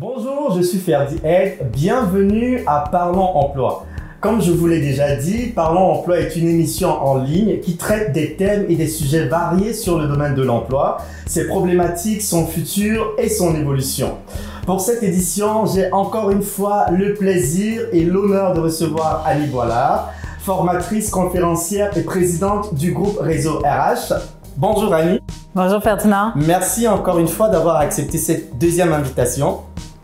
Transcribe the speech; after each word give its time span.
Bonjour, 0.00 0.56
je 0.56 0.62
suis 0.62 0.78
Ferdi 0.78 1.16
Egg. 1.22 1.58
Bienvenue 1.74 2.64
à 2.66 2.84
Parlons 2.90 3.36
Emploi. 3.36 3.84
Comme 4.18 4.40
je 4.40 4.50
vous 4.50 4.66
l'ai 4.66 4.80
déjà 4.80 5.14
dit, 5.14 5.48
Parlons 5.48 5.92
Emploi 5.92 6.20
est 6.20 6.36
une 6.36 6.48
émission 6.48 6.88
en 6.88 7.18
ligne 7.18 7.60
qui 7.60 7.76
traite 7.76 8.14
des 8.14 8.34
thèmes 8.34 8.64
et 8.70 8.76
des 8.76 8.86
sujets 8.88 9.26
variés 9.26 9.74
sur 9.74 9.98
le 9.98 10.08
domaine 10.08 10.34
de 10.34 10.40
l'emploi, 10.40 11.02
ses 11.26 11.48
problématiques, 11.48 12.22
son 12.22 12.46
futur 12.46 13.12
et 13.18 13.28
son 13.28 13.54
évolution. 13.54 14.16
Pour 14.64 14.80
cette 14.80 15.02
édition, 15.02 15.66
j'ai 15.66 15.92
encore 15.92 16.30
une 16.30 16.44
fois 16.44 16.86
le 16.90 17.12
plaisir 17.12 17.82
et 17.92 18.02
l'honneur 18.02 18.54
de 18.54 18.60
recevoir 18.60 19.22
Annie 19.26 19.48
Boilard, 19.48 20.14
formatrice, 20.38 21.10
conférencière 21.10 21.94
et 21.94 22.04
présidente 22.04 22.74
du 22.74 22.92
groupe 22.92 23.18
Réseau 23.20 23.58
RH. 23.58 24.14
Bonjour 24.56 24.94
Annie. 24.94 25.20
Bonjour 25.54 25.82
Ferdinand. 25.82 26.32
Merci 26.36 26.88
encore 26.88 27.18
une 27.18 27.28
fois 27.28 27.50
d'avoir 27.50 27.76
accepté 27.76 28.16
cette 28.16 28.56
deuxième 28.56 28.94
invitation. 28.94 29.58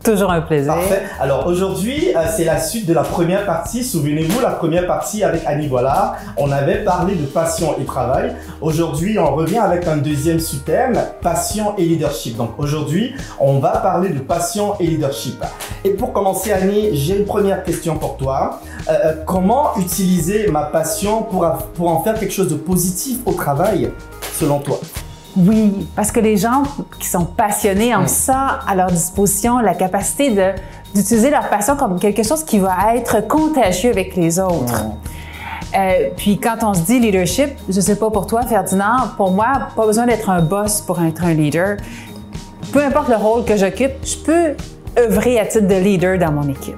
Toujours 0.07 0.31
un 0.31 0.41
plaisir. 0.41 0.73
Parfait. 0.73 1.03
Alors 1.19 1.49
aujourd'hui, 1.49 2.15
euh, 2.15 2.21
c'est 2.35 2.45
la 2.45 2.61
suite 2.61 2.87
de 2.87 2.95
la 2.95 3.03
première 3.03 3.45
partie. 3.45 3.83
Souvenez-vous, 3.83 4.41
la 4.41 4.51
première 4.51 4.87
partie 4.87 5.25
avec 5.25 5.43
Annie 5.47 5.67
Boilard, 5.67 6.15
on 6.37 6.53
avait 6.53 6.85
parlé 6.85 7.17
de 7.17 7.27
passion 7.27 7.75
et 7.81 7.85
travail. 7.85 8.37
Aujourd'hui, 8.61 9.19
on 9.19 9.35
revient 9.35 9.59
avec 9.59 9.89
un 9.89 9.97
deuxième 9.97 10.39
sous-thème, 10.39 10.97
passion 11.23 11.75
et 11.77 11.83
leadership. 11.83 12.37
Donc 12.37 12.51
aujourd'hui, 12.59 13.15
on 13.41 13.59
va 13.59 13.79
parler 13.79 14.11
de 14.11 14.21
passion 14.21 14.75
et 14.79 14.87
leadership. 14.87 15.43
Et 15.85 15.91
pour 15.91 16.13
commencer, 16.13 16.53
Annie, 16.53 16.97
j'ai 16.97 17.19
une 17.19 17.25
première 17.25 17.65
question 17.65 17.99
pour 17.99 18.17
toi. 18.17 18.61
Euh, 18.89 18.93
euh, 18.93 19.25
comment 19.27 19.77
utiliser 19.77 20.47
ma 20.47 20.63
passion 20.63 21.25
pour, 21.25 21.51
pour 21.75 21.91
en 21.91 22.05
faire 22.05 22.15
quelque 22.19 22.33
chose 22.33 22.49
de 22.49 22.55
positif 22.55 23.19
au 23.27 23.33
travail, 23.33 23.91
selon 24.33 24.61
toi? 24.61 24.79
Oui, 25.37 25.87
parce 25.95 26.11
que 26.11 26.21
les 26.21 26.37
gens 26.37 26.63
qui 26.99 27.09
sont 27.09 27.25
passionnés 27.25 27.95
ont 27.95 28.07
ça 28.07 28.61
à 28.67 28.75
leur 28.75 28.91
disposition, 28.91 29.59
la 29.59 29.75
capacité 29.75 30.31
de, 30.31 30.53
d'utiliser 30.95 31.31
leur 31.31 31.49
passion 31.49 31.77
comme 31.77 31.99
quelque 31.99 32.23
chose 32.23 32.43
qui 32.43 32.59
va 32.59 32.95
être 32.95 33.27
contagieux 33.29 33.91
avec 33.91 34.17
les 34.17 34.41
autres. 34.41 34.85
Euh, 35.77 36.09
puis 36.17 36.39
quand 36.39 36.57
on 36.63 36.73
se 36.73 36.81
dit 36.83 36.99
leadership, 36.99 37.51
je 37.69 37.81
sais 37.81 37.97
pas 37.97 38.11
pour 38.11 38.27
toi, 38.27 38.43
Ferdinand, 38.43 39.09
pour 39.17 39.31
moi, 39.31 39.69
pas 39.75 39.85
besoin 39.85 40.07
d'être 40.07 40.31
un 40.31 40.41
boss 40.41 40.81
pour 40.81 41.03
être 41.03 41.23
un 41.25 41.35
leader. 41.35 41.77
Peu 42.73 42.83
importe 42.83 43.09
le 43.09 43.17
rôle 43.17 43.45
que 43.45 43.57
j'occupe, 43.57 43.93
je 44.03 44.17
peux 44.17 44.55
œuvrer 44.99 45.39
à 45.39 45.45
titre 45.45 45.67
de 45.67 45.75
leader 45.75 46.19
dans 46.19 46.33
mon 46.33 46.49
équipe. 46.49 46.77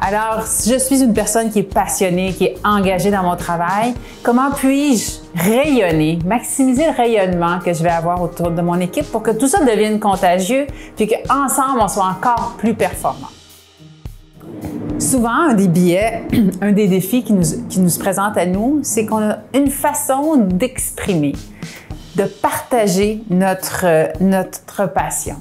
Alors, 0.00 0.46
si 0.46 0.72
je 0.72 0.78
suis 0.78 1.02
une 1.02 1.12
personne 1.12 1.50
qui 1.50 1.60
est 1.60 1.62
passionnée, 1.74 2.32
qui 2.32 2.44
est 2.44 2.56
engagée 2.64 3.10
dans 3.10 3.22
mon 3.22 3.36
travail, 3.36 3.94
comment 4.22 4.50
puis-je 4.50 5.23
rayonner, 5.34 6.18
maximiser 6.24 6.86
le 6.86 6.92
rayonnement 6.92 7.58
que 7.58 7.72
je 7.72 7.82
vais 7.82 7.90
avoir 7.90 8.22
autour 8.22 8.50
de 8.50 8.62
mon 8.62 8.78
équipe 8.80 9.10
pour 9.10 9.22
que 9.22 9.32
tout 9.32 9.48
ça 9.48 9.64
devienne 9.64 9.98
contagieux, 9.98 10.66
puis 10.96 11.08
qu'ensemble, 11.08 11.80
on 11.80 11.88
soit 11.88 12.06
encore 12.06 12.54
plus 12.58 12.74
performant? 12.74 13.28
Souvent, 14.98 15.48
un 15.50 15.54
des 15.54 15.68
biais, 15.68 16.22
un 16.60 16.72
des 16.72 16.86
défis 16.86 17.24
qui 17.24 17.32
nous, 17.32 17.88
se 17.88 17.98
présente 17.98 18.36
à 18.36 18.46
nous, 18.46 18.80
c'est 18.82 19.06
qu'on 19.06 19.22
a 19.22 19.38
une 19.52 19.68
façon 19.70 20.36
d'exprimer, 20.36 21.32
de 22.14 22.24
partager 22.24 23.22
notre, 23.28 24.12
notre 24.22 24.92
passion. 24.92 25.36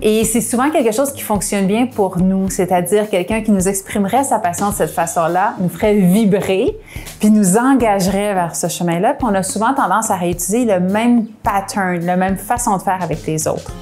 Et 0.00 0.24
c'est 0.24 0.40
souvent 0.40 0.70
quelque 0.70 0.92
chose 0.92 1.12
qui 1.12 1.22
fonctionne 1.22 1.66
bien 1.66 1.86
pour 1.86 2.18
nous, 2.18 2.50
c'est-à-dire 2.50 3.10
quelqu'un 3.10 3.42
qui 3.42 3.50
nous 3.50 3.68
exprimerait 3.68 4.24
sa 4.24 4.38
passion 4.38 4.70
de 4.70 4.74
cette 4.74 4.90
façon-là, 4.90 5.54
nous 5.60 5.68
ferait 5.68 5.94
vibrer, 5.94 6.76
puis 7.18 7.30
nous 7.30 7.56
engagerait 7.56 8.34
vers 8.34 8.54
ce 8.54 8.68
chemin-là. 8.68 9.14
Puis 9.14 9.26
on 9.28 9.34
a 9.34 9.42
souvent 9.42 9.74
tendance 9.74 10.10
à 10.10 10.16
réutiliser 10.16 10.64
le 10.64 10.80
même 10.80 11.26
pattern, 11.42 12.04
la 12.04 12.16
même 12.16 12.36
façon 12.36 12.76
de 12.76 12.82
faire 12.82 13.02
avec 13.02 13.26
les 13.26 13.48
autres. 13.48 13.72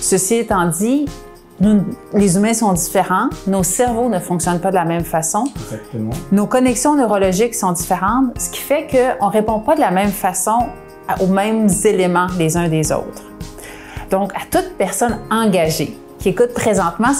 Ceci 0.00 0.36
étant 0.36 0.66
dit, 0.68 1.06
nous, 1.60 1.84
les 2.14 2.36
humains 2.36 2.54
sont 2.54 2.72
différents, 2.72 3.28
nos 3.46 3.64
cerveaux 3.64 4.08
ne 4.08 4.20
fonctionnent 4.20 4.60
pas 4.60 4.70
de 4.70 4.76
la 4.76 4.84
même 4.84 5.04
façon. 5.04 5.44
Exactement. 5.56 6.10
Nos 6.30 6.46
connexions 6.46 6.94
neurologiques 6.94 7.54
sont 7.54 7.72
différentes, 7.72 8.40
ce 8.40 8.48
qui 8.50 8.60
fait 8.60 8.86
qu'on 8.86 9.26
ne 9.26 9.32
répond 9.32 9.58
pas 9.58 9.74
de 9.74 9.80
la 9.80 9.90
même 9.90 10.12
façon 10.12 10.66
aux 11.20 11.26
mêmes 11.26 11.68
éléments 11.84 12.28
les 12.38 12.56
uns 12.56 12.68
des 12.68 12.92
autres. 12.92 13.22
Donc, 14.10 14.32
à 14.34 14.40
toute 14.50 14.76
personne 14.78 15.18
engagée 15.30 15.96
qui 16.18 16.30
écoute 16.30 16.52
présentement 16.52 17.12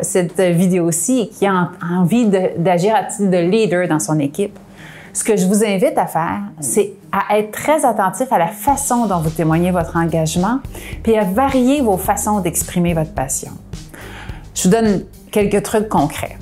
cette, 0.00 0.40
vidéo-ci 0.40 1.20
et 1.20 1.28
qui 1.28 1.46
a 1.46 1.70
envie 1.82 2.26
d'agir 2.56 2.94
à 2.94 3.04
titre 3.04 3.30
de 3.30 3.36
leader 3.36 3.86
dans 3.88 3.98
son 3.98 4.18
équipe, 4.18 4.58
ce 5.12 5.24
que 5.24 5.36
je 5.36 5.46
vous 5.46 5.64
invite 5.64 5.96
à 5.96 6.06
faire, 6.06 6.40
c'est 6.60 6.92
à 7.10 7.38
être 7.38 7.50
très 7.50 7.84
attentif 7.84 8.32
à 8.32 8.38
la 8.38 8.48
façon 8.48 9.06
dont 9.06 9.18
vous 9.18 9.30
témoignez 9.30 9.70
votre 9.70 9.96
engagement, 9.96 10.60
puis 11.02 11.16
à 11.16 11.24
varier 11.24 11.80
vos 11.80 11.96
façons 11.96 12.40
d'exprimer 12.40 12.94
votre 12.94 13.12
passion. 13.12 13.52
Je 14.54 14.64
vous 14.64 14.70
donne 14.70 15.04
quelques 15.30 15.62
trucs 15.62 15.88
concrets. 15.88 16.36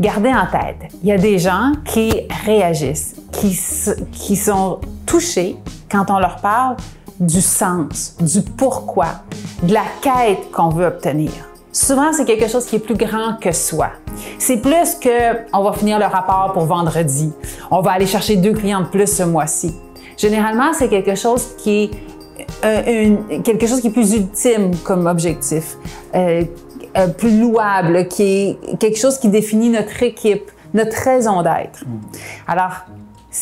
Gardez 0.00 0.30
en 0.30 0.46
tête, 0.46 0.90
il 1.02 1.08
y 1.08 1.12
a 1.12 1.18
des 1.18 1.38
gens 1.38 1.72
qui 1.84 2.12
réagissent, 2.44 3.16
qui 3.32 4.36
sont 4.36 4.80
touchés 5.06 5.56
quand 5.90 6.10
on 6.10 6.18
leur 6.18 6.36
parle 6.36 6.76
du 7.20 7.40
sens, 7.40 8.16
du 8.20 8.42
pourquoi, 8.42 9.06
de 9.62 9.72
la 9.72 9.84
quête 10.00 10.50
qu'on 10.52 10.68
veut 10.68 10.86
obtenir. 10.86 11.30
Souvent, 11.72 12.12
c'est 12.12 12.26
quelque 12.26 12.48
chose 12.48 12.66
qui 12.66 12.76
est 12.76 12.80
plus 12.80 12.96
grand 12.96 13.38
que 13.40 13.50
soi. 13.52 13.88
C'est 14.38 14.58
plus 14.58 14.94
que 15.00 15.38
on 15.54 15.62
va 15.62 15.72
finir 15.72 15.98
le 15.98 16.04
rapport 16.04 16.52
pour 16.52 16.66
vendredi. 16.66 17.32
On 17.70 17.80
va 17.80 17.92
aller 17.92 18.06
chercher 18.06 18.36
deux 18.36 18.52
clients 18.52 18.82
de 18.82 18.86
plus 18.86 19.06
ce 19.06 19.22
mois-ci. 19.22 19.74
Généralement, 20.18 20.74
c'est 20.74 20.88
quelque 20.88 21.14
chose 21.14 21.56
qui 21.56 21.84
est 21.84 21.90
euh, 22.64 23.16
quelque 23.42 23.66
chose 23.66 23.80
qui 23.80 23.88
est 23.88 23.92
plus 23.92 24.14
ultime 24.14 24.76
comme 24.84 25.06
objectif, 25.06 25.76
euh, 26.14 26.44
euh, 26.96 27.08
plus 27.08 27.40
louable, 27.40 28.06
qui 28.08 28.22
est 28.22 28.78
quelque 28.78 28.98
chose 28.98 29.18
qui 29.18 29.28
définit 29.28 29.70
notre 29.70 30.02
équipe, 30.02 30.50
notre 30.74 30.96
raison 30.96 31.42
d'être. 31.42 31.84
Mm. 31.86 32.00
Alors, 32.46 32.86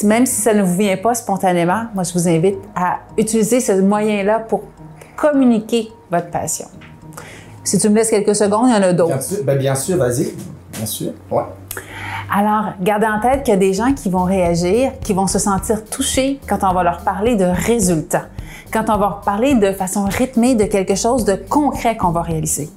même 0.05 0.27
si 0.27 0.41
ça 0.41 0.55
ne 0.55 0.63
vous 0.63 0.77
vient 0.77 0.97
pas 0.97 1.15
spontanément, 1.15 1.85
moi, 1.95 2.05
je 2.05 2.13
vous 2.13 2.29
invite 2.29 2.59
à 2.75 2.99
utiliser 3.19 3.61
ce 3.61 3.73
moyen-là 3.73 4.41
pour 4.41 4.63
communiquer 5.17 5.91
votre 6.11 6.31
passion. 6.31 6.67
Si 7.65 7.79
tu 7.79 7.89
me 7.89 7.97
laisses 7.97 8.11
quelques 8.11 8.35
secondes, 8.35 8.69
il 8.69 8.75
y 8.75 8.79
en 8.79 8.83
a 8.83 8.93
d'autres. 8.93 9.13
Bien 9.13 9.21
sûr, 9.21 9.45
ben, 9.45 9.59
bien 9.59 9.75
sûr 9.75 9.97
vas-y. 9.97 10.33
Bien 10.73 10.87
sûr. 10.87 11.13
Ouais. 11.31 11.43
Alors, 12.33 12.73
gardez 12.81 13.07
en 13.07 13.21
tête 13.21 13.43
qu'il 13.43 13.53
y 13.53 13.57
a 13.57 13.61
des 13.61 13.75
gens 13.75 13.93
qui 13.93 14.09
vont 14.09 14.25
réagir, 14.25 14.93
qui 15.03 15.13
vont 15.13 15.27
se 15.27 15.39
sentir 15.39 15.85
touchés 15.85 16.41
quand 16.49 16.59
on 16.63 16.73
va 16.73 16.83
leur 16.85 17.01
parler 17.01 17.35
de 17.35 17.45
résultats, 17.45 18.27
quand 18.73 18.85
on 18.89 18.93
va 18.93 18.99
leur 18.99 19.21
parler 19.21 19.55
de 19.57 19.73
façon 19.73 20.05
rythmée 20.05 20.55
de 20.55 20.65
quelque 20.65 20.95
chose 20.95 21.25
de 21.25 21.35
concret 21.35 21.97
qu'on 21.97 22.11
va 22.11 22.23
réaliser. 22.23 22.71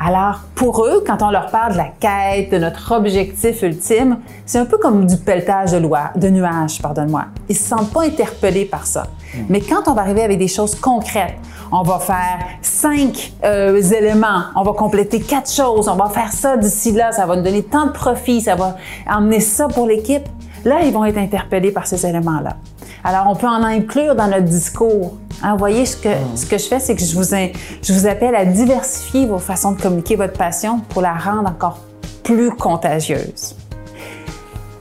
Alors, 0.00 0.40
pour 0.54 0.84
eux, 0.84 1.04
quand 1.06 1.22
on 1.22 1.30
leur 1.30 1.50
parle 1.50 1.72
de 1.72 1.78
la 1.78 1.88
quête, 2.00 2.50
de 2.50 2.58
notre 2.58 2.92
objectif 2.92 3.62
ultime, 3.62 4.18
c'est 4.44 4.58
un 4.58 4.64
peu 4.64 4.76
comme 4.78 5.06
du 5.06 5.16
pelletage 5.16 5.72
de, 5.72 5.78
loi, 5.78 6.10
de 6.16 6.28
nuages, 6.28 6.82
pardonne-moi. 6.82 7.26
Ils 7.48 7.56
se 7.56 7.68
sentent 7.68 7.92
pas 7.92 8.02
interpellés 8.02 8.64
par 8.64 8.86
ça. 8.86 9.04
Hmm. 9.34 9.44
Mais 9.48 9.60
quand 9.60 9.86
on 9.86 9.94
va 9.94 10.02
arriver 10.02 10.22
avec 10.22 10.38
des 10.38 10.48
choses 10.48 10.74
concrètes, 10.74 11.36
on 11.70 11.82
va 11.82 11.98
faire 11.98 12.38
cinq 12.60 13.32
euh, 13.44 13.80
éléments, 13.80 14.44
on 14.56 14.62
va 14.62 14.72
compléter 14.72 15.20
quatre 15.20 15.50
choses, 15.50 15.88
on 15.88 15.96
va 15.96 16.08
faire 16.08 16.32
ça 16.32 16.56
d'ici 16.56 16.92
là, 16.92 17.12
ça 17.12 17.26
va 17.26 17.36
nous 17.36 17.42
donner 17.42 17.62
tant 17.62 17.86
de 17.86 17.92
profit, 17.92 18.40
ça 18.40 18.54
va 18.54 18.76
emmener 19.10 19.40
ça 19.40 19.68
pour 19.68 19.86
l'équipe. 19.86 20.24
Là, 20.64 20.82
ils 20.82 20.92
vont 20.92 21.04
être 21.04 21.18
interpellés 21.18 21.72
par 21.72 21.86
ces 21.86 22.06
éléments-là. 22.06 22.56
Alors, 23.02 23.26
on 23.28 23.36
peut 23.36 23.46
en 23.46 23.62
inclure 23.62 24.14
dans 24.14 24.28
notre 24.28 24.44
discours. 24.44 25.14
Hein, 25.42 25.52
vous 25.52 25.58
voyez, 25.58 25.86
ce 25.86 25.96
que, 25.96 26.08
hmm. 26.08 26.36
ce 26.36 26.46
que 26.46 26.58
je 26.58 26.64
fais, 26.64 26.80
c'est 26.80 26.94
que 26.94 27.02
je 27.02 27.14
vous, 27.14 27.24
je 27.24 27.92
vous 27.92 28.06
appelle 28.06 28.34
à 28.34 28.44
diversifier 28.44 29.26
vos 29.26 29.38
façons 29.38 29.72
de 29.72 29.80
communiquer 29.80 30.16
votre 30.16 30.34
passion 30.34 30.80
pour 30.88 31.02
la 31.02 31.14
rendre 31.14 31.48
encore 31.48 31.78
plus 32.22 32.50
contagieuse. 32.50 33.56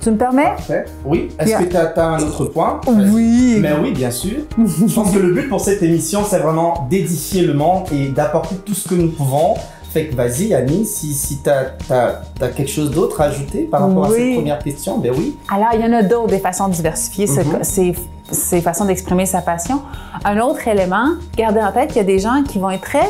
Tu 0.01 0.11
me 0.11 0.17
permets? 0.17 0.43
Parfait. 0.43 0.85
Oui. 1.05 1.29
Est-ce 1.39 1.63
que 1.63 1.63
tu 1.63 1.77
as, 1.77 2.05
un 2.05 2.19
autre 2.19 2.45
point? 2.45 2.81
Oui. 2.87 3.59
Mais 3.61 3.71
oui, 3.81 3.91
bien 3.91 4.11
sûr. 4.11 4.39
je 4.57 4.93
pense 4.93 5.11
que 5.11 5.19
le 5.19 5.33
but 5.33 5.47
pour 5.47 5.61
cette 5.61 5.81
émission, 5.81 6.21
c'est 6.29 6.39
vraiment 6.39 6.87
d'édifier 6.89 7.43
le 7.43 7.53
monde 7.53 7.85
et 7.93 8.09
d'apporter 8.09 8.55
tout 8.65 8.73
ce 8.73 8.89
que 8.89 8.95
nous 8.95 9.11
pouvons 9.11 9.55
fait 9.93 10.07
que 10.07 10.15
vas-y, 10.15 10.53
Annie, 10.55 10.85
si, 10.85 11.13
si 11.13 11.37
tu 11.43 11.49
as, 11.49 11.77
quelque 12.39 12.67
chose 12.67 12.89
d'autre 12.89 13.21
à 13.21 13.25
ajouter 13.25 13.61
par 13.63 13.87
rapport 13.87 14.05
à 14.05 14.09
cette 14.09 14.33
première 14.33 14.59
question, 14.59 14.97
ben 14.97 15.13
oui. 15.15 15.37
Alors, 15.49 15.69
il 15.75 15.81
y 15.81 15.83
en 15.83 15.93
a 15.93 16.01
d'autres, 16.01 16.27
des 16.27 16.39
façons 16.39 16.67
de 16.67 16.73
diversifier 16.73 17.27
mhm. 17.27 17.59
ces, 17.61 17.93
façons 18.61 18.85
d'exprimer 18.85 19.25
sa 19.25 19.41
passion. 19.41 19.81
Un 20.25 20.39
autre 20.39 20.67
élément, 20.67 21.09
gardez 21.37 21.61
en 21.61 21.71
tête 21.71 21.87
qu'il 21.89 21.97
y 21.97 22.01
a 22.01 22.03
des 22.03 22.19
gens 22.19 22.43
qui 22.43 22.59
vont 22.59 22.69
être 22.69 22.83
très 22.83 23.09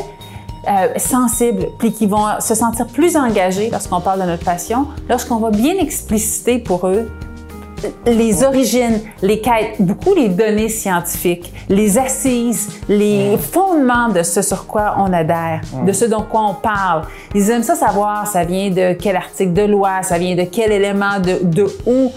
euh, 0.68 0.98
sensibles, 0.98 1.68
puis 1.78 1.92
qui 1.92 2.06
vont 2.06 2.40
se 2.40 2.54
sentir 2.54 2.86
plus 2.86 3.16
engagés 3.16 3.68
lorsqu'on 3.70 4.00
parle 4.00 4.22
de 4.22 4.26
notre 4.26 4.44
passion, 4.44 4.86
lorsqu'on 5.08 5.36
va 5.36 5.50
bien 5.50 5.74
expliciter 5.74 6.58
pour 6.58 6.86
eux 6.86 7.10
les 8.06 8.42
origines, 8.44 9.00
les 9.22 9.40
quêtes, 9.40 9.76
beaucoup 9.78 10.14
les 10.14 10.28
données 10.28 10.68
scientifiques, 10.68 11.52
les 11.68 11.98
assises, 11.98 12.80
les 12.88 13.36
fondements 13.36 14.08
de 14.08 14.22
ce 14.22 14.42
sur 14.42 14.66
quoi 14.66 14.96
on 14.98 15.12
adhère, 15.12 15.60
de 15.86 15.92
ce 15.92 16.04
dont 16.04 16.22
quoi 16.22 16.42
on 16.48 16.54
parle. 16.54 17.02
Ils 17.34 17.50
aiment 17.50 17.62
ça 17.62 17.74
savoir, 17.74 18.26
ça 18.26 18.44
vient 18.44 18.70
de 18.70 18.94
quel 18.94 19.16
article 19.16 19.52
de 19.52 19.62
loi, 19.62 20.02
ça 20.02 20.18
vient 20.18 20.34
de 20.34 20.44
quel 20.44 20.72
élément, 20.72 21.20
de, 21.20 21.44
de 21.44 21.66
où 21.86 22.10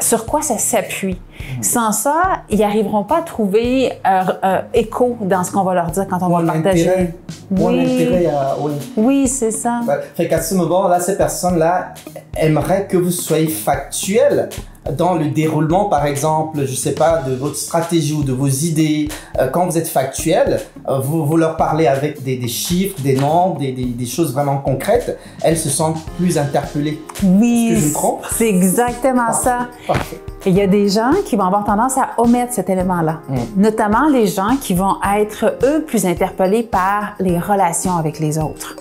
sur 0.00 0.26
quoi 0.26 0.42
ça 0.42 0.58
s'appuie. 0.58 1.18
Sans 1.62 1.92
ça, 1.92 2.22
ils 2.48 2.58
n'arriveront 2.58 3.04
pas 3.04 3.18
à 3.18 3.22
trouver 3.22 3.92
euh, 4.06 4.22
euh, 4.44 4.60
écho 4.74 5.16
dans 5.20 5.42
ce 5.42 5.50
qu'on 5.50 5.62
va 5.62 5.74
leur 5.74 5.90
dire 5.90 6.06
quand 6.08 6.18
on 6.22 6.26
Ou 6.26 6.44
va 6.46 6.52
partager. 6.52 7.10
Oui. 7.50 8.28
oui. 8.60 8.72
Oui, 8.96 9.28
c'est 9.28 9.50
ça. 9.50 9.80
Fait 10.14 10.28
qu'à 10.28 10.40
ce 10.40 10.54
moment-là, 10.54 11.00
ces 11.00 11.16
personnes-là 11.16 11.94
aimeraient 12.36 12.86
que 12.86 12.96
vous 12.96 13.10
soyez 13.10 13.48
factuel 13.48 14.48
dans 14.96 15.14
le 15.14 15.26
déroulement, 15.26 15.84
par 15.90 16.06
exemple, 16.06 16.64
je 16.64 16.74
sais 16.74 16.94
pas, 16.94 17.18
de 17.18 17.34
votre 17.34 17.56
stratégie 17.56 18.14
ou 18.14 18.24
de 18.24 18.32
vos 18.32 18.46
idées. 18.48 19.08
Euh, 19.38 19.48
quand 19.48 19.66
vous 19.66 19.76
êtes 19.76 19.88
factuel, 19.88 20.60
euh, 20.88 20.98
vous, 21.00 21.24
vous 21.26 21.36
leur 21.36 21.56
parlez 21.56 21.86
avec 21.86 22.22
des, 22.22 22.36
des 22.36 22.48
chiffres, 22.48 22.98
des 23.02 23.14
nombres, 23.14 23.58
des, 23.58 23.72
des- 23.72 23.84
des 23.84 24.06
choses 24.06 24.32
vraiment 24.32 24.56
concrètes, 24.56 25.18
elles 25.42 25.58
se 25.58 25.68
sentent 25.68 26.02
plus 26.16 26.38
interpellées. 26.38 27.00
Oui, 27.22 27.68
Est-ce 27.72 27.74
que 27.74 27.80
je 27.82 27.88
me 27.88 27.92
trompe? 27.92 28.24
c'est 28.32 28.48
exactement 28.48 29.32
ça. 29.32 29.68
Parfait. 29.86 30.20
Il 30.46 30.54
y 30.56 30.62
a 30.62 30.66
des 30.66 30.88
gens 30.88 31.12
qui 31.26 31.36
vont 31.36 31.44
avoir 31.44 31.64
tendance 31.64 31.98
à 31.98 32.10
omettre 32.16 32.54
cet 32.54 32.70
élément-là, 32.70 33.20
Mm. 33.28 33.36
notamment 33.60 34.08
les 34.08 34.26
gens 34.26 34.56
qui 34.58 34.72
vont 34.72 34.94
être, 35.18 35.56
eux, 35.62 35.84
plus 35.86 36.06
interpellés 36.06 36.62
par 36.62 37.12
les 37.20 37.38
relations 37.38 37.96
avec 37.96 38.18
les 38.18 38.38
autres. 38.38 38.76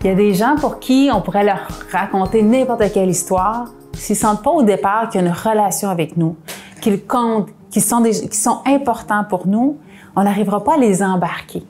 Il 0.00 0.06
y 0.06 0.10
a 0.10 0.14
des 0.14 0.32
gens 0.32 0.56
pour 0.58 0.78
qui 0.78 1.10
on 1.12 1.20
pourrait 1.20 1.44
leur 1.44 1.68
raconter 1.92 2.42
n'importe 2.42 2.90
quelle 2.94 3.10
histoire, 3.10 3.72
s'ils 3.98 4.14
ne 4.16 4.20
sentent 4.20 4.42
pas 4.42 4.50
au 4.50 4.62
départ 4.62 5.08
qu'il 5.08 5.20
y 5.20 5.24
a 5.24 5.26
une 5.26 5.32
relation 5.34 5.90
avec 5.90 6.16
nous, 6.16 6.36
qu'ils 6.80 7.04
comptent, 7.04 7.48
qu'ils 7.70 7.82
sont, 7.82 8.00
des- 8.00 8.12
qu'ils 8.12 8.34
sont 8.34 8.60
importants 8.66 9.24
pour 9.28 9.46
nous, 9.46 9.76
on 10.16 10.22
n'arrivera 10.22 10.62
pas 10.64 10.74
à 10.74 10.78
les 10.78 11.02
embarquer. 11.02 11.62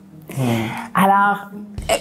Alors, 0.95 1.47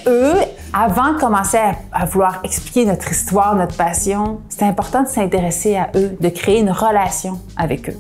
eux, 0.07 0.35
avant 0.73 1.15
de 1.15 1.19
commencer 1.19 1.57
à, 1.59 1.73
à 1.93 2.05
vouloir 2.05 2.41
expliquer 2.45 2.85
notre 2.85 3.11
histoire, 3.11 3.55
notre 3.57 3.77
passion, 3.77 4.41
c'est 4.49 4.65
important 4.65 5.03
de 5.03 5.09
s'intéresser 5.09 5.77
à 5.77 5.89
eux, 5.97 6.17
de 6.21 6.29
créer 6.29 6.61
une 6.61 6.71
relation 6.71 7.39
avec 7.57 7.89
eux. 7.89 7.97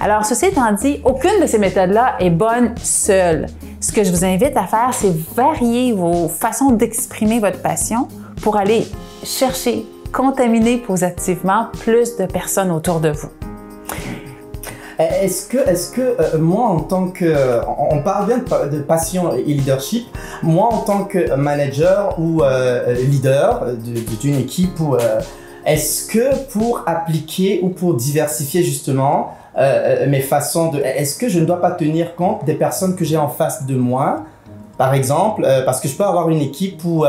Alors, 0.00 0.24
ceci 0.24 0.46
étant 0.46 0.72
dit, 0.72 1.00
aucune 1.04 1.40
de 1.42 1.46
ces 1.46 1.58
méthodes-là 1.58 2.14
est 2.20 2.30
bonne 2.30 2.74
seule. 2.82 3.46
Ce 3.80 3.92
que 3.92 4.02
je 4.04 4.10
vous 4.10 4.24
invite 4.24 4.56
à 4.56 4.64
faire, 4.66 4.90
c'est 4.92 5.14
varier 5.34 5.92
vos 5.92 6.28
façons 6.28 6.70
d'exprimer 6.70 7.38
votre 7.40 7.60
passion 7.60 8.08
pour 8.42 8.56
aller 8.56 8.86
chercher, 9.24 9.84
contaminer 10.12 10.78
positivement 10.78 11.66
plus 11.80 12.16
de 12.16 12.26
personnes 12.26 12.70
autour 12.70 13.00
de 13.00 13.10
vous. 13.10 13.28
Est-ce 14.98 15.48
que, 15.48 15.56
est-ce 15.56 15.92
que 15.92 16.00
euh, 16.02 16.38
moi, 16.38 16.66
en 16.66 16.80
tant 16.80 17.08
que. 17.08 17.34
On 17.90 18.02
parle 18.02 18.26
bien 18.26 18.38
de, 18.38 18.42
pa- 18.44 18.66
de 18.66 18.80
passion 18.80 19.34
et 19.34 19.42
leadership. 19.42 20.06
Moi, 20.42 20.68
en 20.70 20.78
tant 20.78 21.04
que 21.04 21.34
manager 21.36 22.14
ou 22.18 22.42
euh, 22.42 22.92
leader 22.94 23.64
de- 23.66 23.92
de- 23.94 24.16
d'une 24.20 24.34
équipe, 24.38 24.78
euh, 24.80 25.20
est-ce 25.64 26.06
que 26.06 26.36
pour 26.52 26.82
appliquer 26.86 27.60
ou 27.62 27.70
pour 27.70 27.94
diversifier 27.94 28.62
justement 28.62 29.34
mes 30.08 30.20
façons 30.20 30.70
de. 30.70 30.78
Est-ce 30.80 31.18
que 31.18 31.28
je 31.28 31.40
ne 31.40 31.44
dois 31.44 31.60
pas 31.60 31.72
tenir 31.72 32.14
compte 32.14 32.44
des 32.44 32.54
personnes 32.54 32.94
que 32.94 33.04
j'ai 33.04 33.16
en 33.16 33.28
face 33.28 33.66
de 33.66 33.76
moi? 33.76 34.24
Par 34.78 34.94
exemple, 34.94 35.46
parce 35.66 35.80
que 35.80 35.88
je 35.88 35.94
peux 35.96 36.04
avoir 36.04 36.28
une 36.30 36.40
équipe 36.40 36.82
où. 36.84 37.04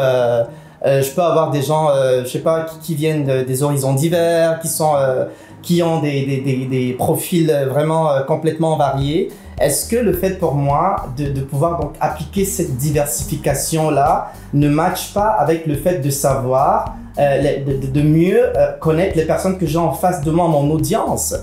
Euh, 0.85 1.01
je 1.01 1.11
peux 1.11 1.21
avoir 1.21 1.51
des 1.51 1.61
gens, 1.61 1.89
euh, 1.89 2.23
je 2.23 2.29
sais 2.29 2.39
pas, 2.39 2.61
qui, 2.61 2.79
qui 2.79 2.95
viennent 2.95 3.25
de- 3.25 3.43
des 3.43 3.63
horizons 3.63 3.93
divers, 3.93 4.59
qui 4.59 4.67
sont, 4.67 4.93
euh, 4.95 5.25
qui 5.61 5.83
ont 5.83 5.99
des, 6.01 6.25
des, 6.25 6.41
des, 6.41 6.65
des 6.65 6.93
profils 6.93 7.51
vraiment 7.69 8.09
complètement 8.27 8.77
variés. 8.77 9.29
Est-ce 9.59 9.87
que 9.87 9.95
le 9.97 10.13
fait 10.13 10.39
pour 10.39 10.55
moi 10.55 10.95
de, 11.17 11.25
de 11.25 11.41
pouvoir 11.41 11.79
donc 11.79 11.91
appliquer 11.99 12.45
cette 12.45 12.77
diversification 12.77 13.91
là 13.91 14.31
ne 14.53 14.69
matche 14.69 15.13
pas 15.13 15.27
avec 15.27 15.67
le 15.67 15.75
fait 15.75 15.99
de 15.99 16.09
savoir, 16.09 16.95
euh, 17.19 17.59
de, 17.65 17.87
de- 17.87 18.01
mieux 18.01 18.41
connaître 18.79 19.15
les 19.17 19.25
personnes 19.25 19.57
que 19.59 19.67
j'ai 19.67 19.77
en 19.77 19.91
face 19.91 20.21
de 20.23 20.31
moi, 20.31 20.47
mon 20.47 20.71
audience? 20.71 21.35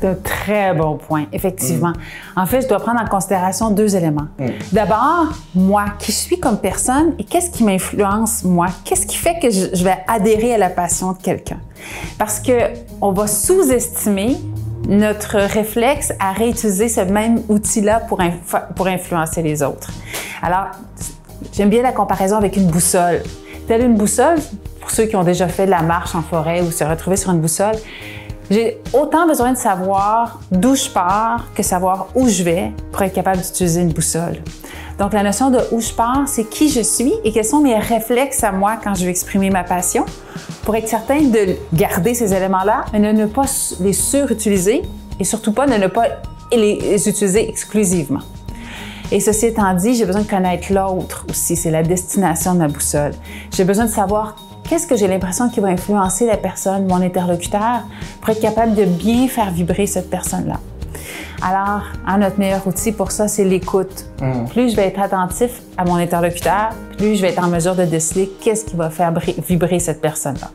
C'est 0.00 0.08
un 0.08 0.14
très 0.14 0.72
bon 0.72 0.96
point, 0.96 1.26
effectivement. 1.32 1.92
En 2.34 2.46
fait, 2.46 2.62
je 2.62 2.68
dois 2.68 2.78
prendre 2.78 3.00
en 3.02 3.06
considération 3.06 3.70
deux 3.70 3.94
éléments. 3.96 4.28
Mm. 4.38 4.46
D'abord, 4.72 5.26
moi, 5.54 5.84
qui 5.98 6.10
suis 6.10 6.40
comme 6.40 6.58
personne 6.58 7.14
et 7.18 7.24
qu'est-ce 7.24 7.50
qui 7.50 7.64
m'influence, 7.64 8.42
moi? 8.44 8.68
Qu'est-ce 8.84 9.06
qui 9.06 9.16
fait 9.16 9.38
que 9.38 9.50
je, 9.50 9.66
je 9.74 9.84
vais 9.84 9.98
adhérer 10.08 10.54
à 10.54 10.58
la 10.58 10.70
passion 10.70 11.12
de 11.12 11.18
quelqu'un? 11.18 11.58
Parce 12.18 12.40
que 12.40 12.52
on 13.00 13.12
va 13.12 13.26
sous-estimer 13.26 14.38
notre 14.88 15.36
réflexe 15.36 16.14
à 16.18 16.32
réutiliser 16.32 16.88
ce 16.88 17.02
même 17.02 17.42
outil-là 17.48 18.00
pour, 18.00 18.20
inf- 18.20 18.72
pour 18.74 18.86
influencer 18.86 19.42
les 19.42 19.62
autres. 19.62 19.90
Alors, 20.42 20.68
j'aime 21.52 21.68
bien 21.68 21.82
la 21.82 21.92
comparaison 21.92 22.36
avec 22.36 22.56
une 22.56 22.66
boussole. 22.66 23.22
Telle 23.68 23.82
une 23.82 23.96
boussole, 23.96 24.38
pour 24.80 24.90
ceux 24.90 25.04
qui 25.04 25.16
ont 25.16 25.24
déjà 25.24 25.46
fait 25.46 25.66
de 25.66 25.70
la 25.70 25.82
marche 25.82 26.14
en 26.14 26.22
forêt 26.22 26.62
ou 26.62 26.70
se 26.70 26.82
retrouver 26.84 27.16
sur 27.16 27.30
une 27.30 27.40
boussole, 27.40 27.76
j'ai 28.50 28.78
autant 28.92 29.26
besoin 29.26 29.52
de 29.52 29.56
savoir 29.56 30.40
d'où 30.50 30.74
je 30.74 30.88
pars 30.90 31.46
que 31.54 31.62
savoir 31.62 32.08
où 32.16 32.28
je 32.28 32.42
vais 32.42 32.72
pour 32.90 33.02
être 33.02 33.14
capable 33.14 33.40
d'utiliser 33.40 33.80
une 33.80 33.92
boussole. 33.92 34.42
Donc, 34.98 35.12
la 35.12 35.22
notion 35.22 35.50
de 35.50 35.58
où 35.70 35.80
je 35.80 35.92
pars, 35.92 36.24
c'est 36.26 36.44
qui 36.44 36.68
je 36.68 36.80
suis 36.80 37.14
et 37.24 37.32
quels 37.32 37.44
sont 37.44 37.60
mes 37.60 37.78
réflexes 37.78 38.42
à 38.44 38.52
moi 38.52 38.76
quand 38.82 38.94
je 38.94 39.04
veux 39.04 39.10
exprimer 39.10 39.50
ma 39.50 39.64
passion 39.64 40.04
pour 40.64 40.74
être 40.74 40.88
certain 40.88 41.22
de 41.22 41.56
garder 41.72 42.12
ces 42.12 42.34
éléments-là, 42.34 42.84
mais 42.92 43.00
de 43.00 43.16
ne 43.16 43.26
pas 43.26 43.46
les 43.80 43.92
surutiliser 43.92 44.82
et 45.18 45.24
surtout 45.24 45.52
pas 45.52 45.66
ne 45.66 45.86
pas 45.86 46.06
les 46.52 47.08
utiliser 47.08 47.48
exclusivement. 47.48 48.20
Et 49.12 49.20
ceci 49.20 49.46
étant 49.46 49.72
dit, 49.74 49.94
j'ai 49.94 50.04
besoin 50.04 50.22
de 50.22 50.28
connaître 50.28 50.72
l'autre 50.72 51.24
aussi. 51.28 51.56
C'est 51.56 51.70
la 51.70 51.82
destination 51.82 52.54
de 52.54 52.58
ma 52.58 52.68
boussole. 52.68 53.12
J'ai 53.52 53.64
besoin 53.64 53.86
de 53.86 53.90
savoir 53.90 54.36
qu'est-ce 54.70 54.86
que 54.86 54.94
j'ai 54.94 55.08
l'impression 55.08 55.48
qui 55.48 55.58
va 55.58 55.66
influencer 55.66 56.26
la 56.26 56.36
personne, 56.36 56.86
mon 56.86 57.02
interlocuteur, 57.02 57.82
pour 58.20 58.30
être 58.30 58.40
capable 58.40 58.76
de 58.76 58.84
bien 58.84 59.26
faire 59.26 59.50
vibrer 59.50 59.88
cette 59.88 60.08
personne-là? 60.08 60.60
Alors, 61.42 61.82
hein, 62.06 62.18
notre 62.18 62.38
meilleur 62.38 62.64
outil 62.68 62.92
pour 62.92 63.10
ça, 63.10 63.26
c'est 63.26 63.44
l'écoute. 63.44 64.06
Mm. 64.20 64.44
Plus 64.48 64.70
je 64.70 64.76
vais 64.76 64.86
être 64.86 65.00
attentif 65.00 65.62
à 65.76 65.84
mon 65.84 65.96
interlocuteur, 65.96 66.70
plus 66.96 67.16
je 67.16 67.22
vais 67.22 67.30
être 67.30 67.42
en 67.42 67.48
mesure 67.48 67.74
de 67.74 67.84
déceler 67.84 68.30
qu'est-ce 68.40 68.64
qui 68.64 68.76
va 68.76 68.90
faire 68.90 69.12
vibrer 69.48 69.80
cette 69.80 70.00
personne-là. 70.00 70.50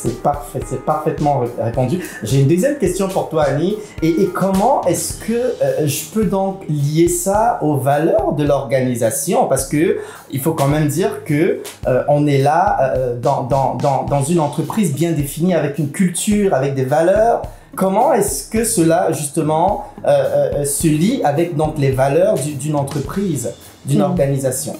C'est 0.00 0.22
parfait, 0.22 0.60
c'est 0.64 0.84
parfaitement 0.84 1.40
ré- 1.40 1.48
répondu. 1.60 1.98
J'ai 2.22 2.40
une 2.42 2.46
deuxième 2.48 2.78
question 2.78 3.08
pour 3.08 3.28
toi, 3.28 3.42
Annie. 3.44 3.76
Et, 4.00 4.08
et 4.22 4.26
comment 4.26 4.82
est-ce 4.84 5.14
que 5.14 5.32
euh, 5.32 5.86
je 5.86 6.04
peux 6.12 6.24
donc 6.24 6.62
lier 6.68 7.08
ça 7.08 7.58
aux 7.62 7.76
valeurs 7.76 8.32
de 8.32 8.44
l'organisation? 8.44 9.46
Parce 9.46 9.66
que 9.66 9.98
il 10.30 10.40
faut 10.40 10.52
quand 10.52 10.68
même 10.68 10.86
dire 10.86 11.24
que 11.24 11.60
euh, 11.88 12.02
on 12.08 12.26
est 12.28 12.38
là 12.38 12.78
euh, 12.96 13.16
dans, 13.20 13.42
dans, 13.42 13.74
dans, 13.74 14.04
dans 14.04 14.22
une 14.22 14.38
entreprise 14.40 14.94
bien 14.94 15.12
définie, 15.12 15.54
avec 15.54 15.78
une 15.78 15.90
culture, 15.90 16.54
avec 16.54 16.74
des 16.76 16.84
valeurs. 16.84 17.42
Comment 17.74 18.12
est-ce 18.12 18.48
que 18.48 18.64
cela 18.64 19.10
justement 19.12 19.84
euh, 20.06 20.08
euh, 20.60 20.64
se 20.64 20.86
lie 20.86 21.20
avec 21.24 21.56
donc 21.56 21.74
les 21.78 21.90
valeurs 21.90 22.34
du- 22.34 22.54
d'une 22.54 22.76
entreprise, 22.76 23.50
d'une 23.84 24.00
Hmm. 24.00 24.10
organisation? 24.10 24.76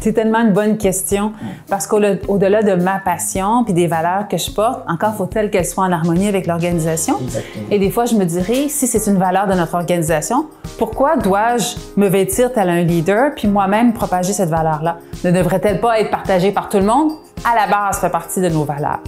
C'est 0.00 0.12
tellement 0.12 0.40
une 0.40 0.52
bonne 0.52 0.78
question 0.78 1.32
parce 1.68 1.86
qu'au-delà 1.86 2.62
de 2.62 2.74
ma 2.74 2.98
passion 3.00 3.64
puis 3.64 3.74
des 3.74 3.88
valeurs 3.88 4.28
que 4.28 4.36
je 4.36 4.50
porte, 4.50 4.88
encore 4.88 5.14
faut-il 5.14 5.50
qu'elles 5.50 5.66
soient 5.66 5.84
en 5.84 5.92
harmonie 5.92 6.28
avec 6.28 6.46
l'organisation. 6.46 7.18
Et 7.70 7.78
des 7.78 7.90
fois, 7.90 8.04
je 8.04 8.14
me 8.14 8.24
dirais, 8.24 8.68
si 8.68 8.86
c'est 8.86 9.10
une 9.10 9.18
valeur 9.18 9.48
de 9.48 9.54
notre 9.54 9.74
organisation, 9.74 10.46
pourquoi 10.78 11.16
dois-je 11.16 11.76
me 12.00 12.06
vêtir 12.06 12.52
tel 12.52 12.68
un 12.68 12.82
leader 12.82 13.34
puis 13.34 13.48
moi-même 13.48 13.92
propager 13.92 14.32
cette 14.32 14.50
valeur-là? 14.50 14.98
Ne 15.24 15.32
devrait-elle 15.32 15.80
pas 15.80 15.98
être 15.98 16.10
partagée 16.10 16.52
par 16.52 16.68
tout 16.68 16.78
le 16.78 16.84
monde? 16.84 17.12
À 17.44 17.56
la 17.56 17.66
base, 17.66 17.96
ça 17.96 18.02
fait 18.02 18.10
partie 18.10 18.40
de 18.40 18.48
nos 18.48 18.64
valeurs. 18.64 19.00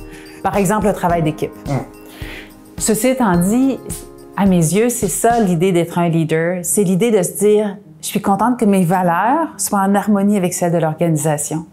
Par 0.43 0.57
exemple, 0.57 0.87
le 0.87 0.93
travail 0.93 1.23
d'équipe. 1.23 1.53
Mm. 1.69 1.79
Ceci 2.79 3.09
étant 3.09 3.37
dit, 3.37 3.79
à 4.37 4.47
mes 4.47 4.57
yeux, 4.57 4.89
c'est 4.89 5.09
ça 5.09 5.39
l'idée 5.39 5.71
d'être 5.71 5.99
un 5.99 6.09
leader. 6.09 6.61
C'est 6.63 6.83
l'idée 6.83 7.11
de 7.11 7.23
se 7.23 7.33
dire, 7.39 7.77
je 8.03 8.07
suis 8.07 8.21
contente 8.23 8.59
que 8.59 8.65
mes 8.65 8.85
valeurs 8.85 9.49
soient 9.57 9.81
en 9.81 9.95
harmonie 9.95 10.37
avec 10.37 10.55
celles 10.55 10.73
de 10.73 10.79
l'organisation. 10.79 11.67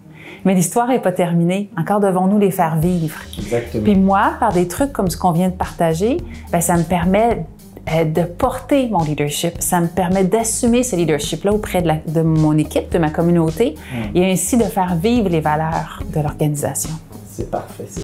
Mais 0.45 0.53
l'histoire 0.53 0.87
n'est 0.87 0.99
pas 0.99 1.11
terminée. 1.11 1.69
Encore 1.77 1.99
devons-nous 1.99 2.37
les 2.39 2.51
faire 2.51 2.75
vivre. 2.77 3.17
Exactement. 3.37 3.83
Puis 3.83 3.95
moi, 3.95 4.33
par 4.39 4.53
des 4.53 4.67
trucs 4.67 4.93
comme 4.93 5.09
ce 5.09 5.17
qu'on 5.17 5.31
vient 5.31 5.49
de 5.49 5.53
partager, 5.53 6.17
ben, 6.51 6.61
ça 6.61 6.77
me 6.77 6.83
permet 6.83 7.45
euh, 7.91 8.03
de 8.05 8.21
porter 8.23 8.87
mon 8.89 9.03
leadership. 9.03 9.53
Ça 9.59 9.79
me 9.81 9.87
permet 9.87 10.25
d'assumer 10.25 10.83
ce 10.83 10.95
leadership-là 10.95 11.53
auprès 11.53 11.81
de, 11.81 11.87
la- 11.87 11.97
de 12.07 12.21
mon 12.21 12.57
équipe, 12.57 12.91
de 12.91 12.97
ma 12.99 13.09
communauté, 13.09 13.75
et 14.13 14.29
ainsi 14.31 14.57
de 14.57 14.63
faire 14.63 14.95
vivre 14.95 15.29
les 15.29 15.39
valeurs 15.41 16.03
de 16.13 16.19
l'organisation. 16.21 16.91
C'est 17.31 17.49
parfait. 17.49 17.85